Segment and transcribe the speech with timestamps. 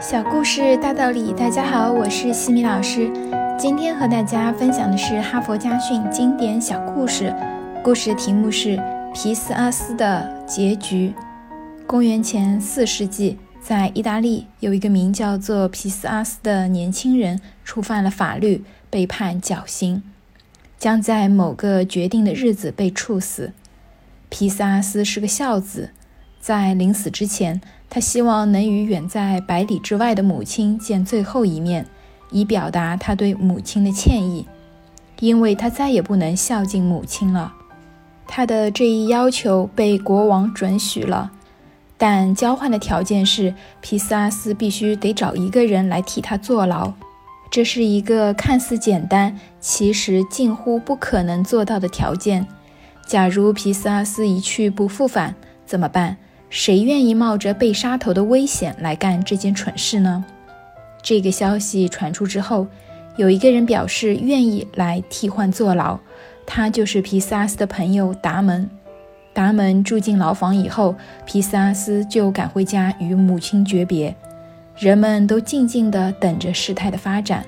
[0.00, 3.10] 小故事大道理，大家好，我是西米老师。
[3.58, 7.34] 今天和大家分享的是哈佛家训经典小故事，
[7.82, 8.78] 故事的题目是
[9.14, 11.14] 皮斯阿斯的结局。
[11.86, 20.02] 公元前四世纪，在意大利有一个名叫做皮斯阿斯的年轻人，触犯了法律，被判绞刑，
[20.78, 23.52] 将在某个决定的日子被处死。
[24.28, 25.90] 皮斯阿斯是个孝子，
[26.46, 27.60] 在临死之前。
[27.90, 31.84] 他希望能与远在百里之外的母亲见最后一面，
[32.30, 34.46] 以表达他对母亲的歉意，
[35.18, 37.52] 因为他再也不能孝敬母亲了。
[38.28, 41.32] 他的这一要求被国王准许了，
[41.98, 46.92] 但交换的条件是皮斯阿斯必须得找一个人来替他坐牢。
[47.50, 52.46] 这是一个看似简单，其实近乎不可能做到的条件。
[53.04, 55.34] 假如皮斯阿斯一去不复返，
[55.64, 56.16] 怎么办？
[56.48, 60.24] 谁愿意冒着被杀头的危险来干这件蠢事呢？
[61.02, 62.66] 这个消息传出之后，
[63.16, 65.98] 有一个人表示愿意来替换坐牢，
[66.46, 68.68] 他就是皮斯阿斯的朋友达门。
[69.32, 70.94] 达门住进牢房以后，
[71.26, 74.14] 皮斯阿斯就赶回家与母亲诀别。
[74.78, 77.44] 人们都静静地等着事态的发展，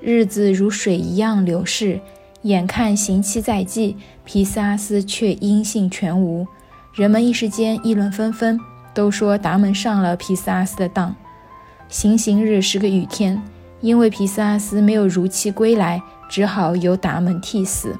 [0.00, 2.00] 日子如水一样流逝，
[2.42, 6.46] 眼看刑期在即，皮斯阿斯却音信全无。
[6.94, 8.60] 人们一时间议论纷纷，
[8.92, 11.14] 都说达门上了皮斯阿斯的当。
[11.88, 13.42] 行刑日是个雨天，
[13.80, 17.96] 因为皮斯阿斯没有如期归来，只好由达门替死。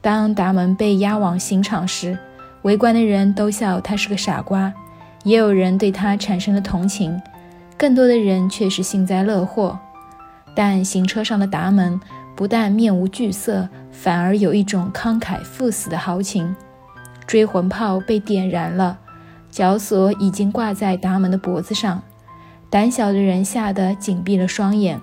[0.00, 2.16] 当达门被押往刑场时，
[2.62, 4.72] 围观的人都笑他是个傻瓜，
[5.24, 7.20] 也有人对他产生了同情，
[7.76, 9.76] 更多的人却是幸灾乐祸。
[10.54, 12.00] 但行车上的达门
[12.36, 16.54] 不但面无惧色，反而有一种慷慨赴死的豪情。
[17.30, 18.98] 追魂炮被点燃了，
[19.52, 22.02] 绞索已经挂在达蒙的脖子上。
[22.68, 25.00] 胆小的人吓得紧闭了双眼，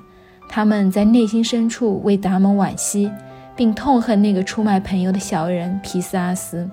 [0.50, 3.10] 他们在内心深处为达蒙惋惜，
[3.56, 6.70] 并痛恨那个出卖朋友的小人皮斯阿斯。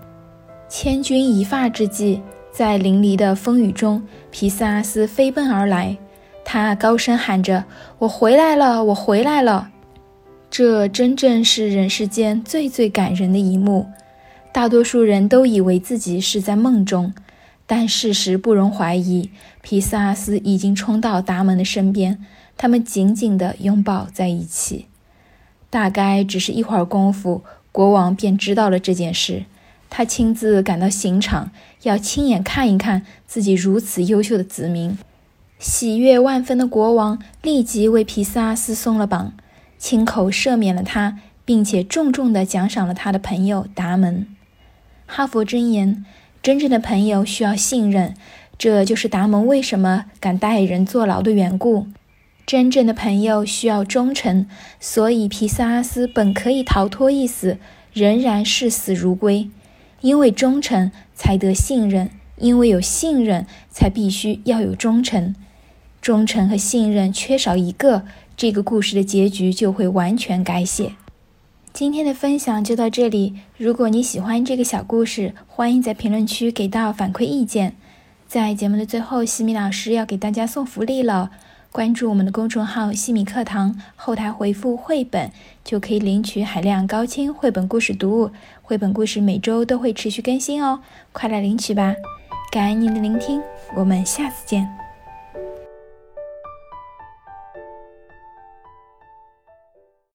[0.69, 4.03] 千钧一发之际，在淋漓的风雨中，
[4.33, 5.97] 皮斯阿斯飞奔而来，
[6.45, 7.63] 他高声喊着
[8.01, 9.69] ：“我回来了，我回来了！”
[10.51, 13.87] 这真正是人世间最最感人的一幕。
[14.55, 17.13] 大多数人都以为自己是在梦中，
[17.67, 19.31] 但事实不容怀疑。
[19.63, 22.25] 皮斯阿斯已经冲到达蒙的身边，
[22.57, 24.87] 他们紧紧地拥抱在一起。
[25.71, 27.43] 大概只是一会儿功夫，
[27.73, 29.43] 国王便知道了这件事。
[29.91, 31.51] 他亲自赶到刑场，
[31.83, 34.97] 要亲眼看一看自己如此优秀的子民。
[35.59, 39.33] 喜悦万分的国王立即为皮斯阿斯松了绑，
[39.79, 44.25] 亲口赦免了他，并且重重地奖赏了他的朋友达蒙。
[45.07, 46.05] 哈佛箴言：
[46.43, 48.15] 真正的朋友需要信任，
[48.59, 51.87] 这就是达蒙为什么敢带人坐牢的缘故。
[52.47, 54.47] 真正的朋友需要忠诚，
[54.79, 57.59] 所以皮萨阿斯本可以逃脱一死，
[57.93, 59.49] 仍然视死如归。
[60.01, 65.35] 因为忠诚才得信任，因为有信任才必须要有忠诚。
[66.03, 68.05] 忠诚和信任缺少一个，
[68.37, 70.93] 这个故事的结局就会完全改写。
[71.75, 73.35] 今天的分享就到这里。
[73.57, 77.75] 如果你喜欢这个小故事，欢迎在评论区给到反馈意见。
[78.29, 81.33] 在节目的最后，西米老师要给大家送福利了。
[81.73, 85.33] 关注我们的公众号“西米课堂”，后台回复“绘本”
[85.65, 88.31] 就可以领取海量高清绘本故事读物。
[88.63, 90.79] 绘本故事每周都会持续更新哦，
[91.11, 91.97] 快来领取吧！
[92.53, 93.43] 感恩您的聆听，
[93.75, 94.84] 我们下次见。